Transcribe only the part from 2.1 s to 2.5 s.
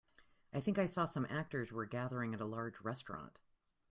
at a